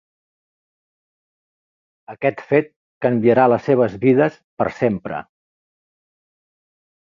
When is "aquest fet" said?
2.15-2.73